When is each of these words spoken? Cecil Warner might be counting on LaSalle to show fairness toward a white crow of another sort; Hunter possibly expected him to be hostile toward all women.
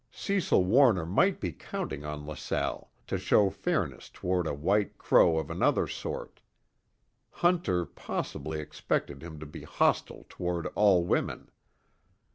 Cecil 0.09 0.63
Warner 0.65 1.05
might 1.05 1.39
be 1.39 1.51
counting 1.51 2.03
on 2.03 2.25
LaSalle 2.25 2.89
to 3.05 3.19
show 3.19 3.51
fairness 3.51 4.09
toward 4.09 4.47
a 4.47 4.53
white 4.55 4.97
crow 4.97 5.37
of 5.37 5.51
another 5.51 5.87
sort; 5.87 6.39
Hunter 7.29 7.85
possibly 7.85 8.59
expected 8.59 9.21
him 9.21 9.39
to 9.39 9.45
be 9.45 9.61
hostile 9.61 10.25
toward 10.27 10.65
all 10.73 11.05
women. 11.05 11.51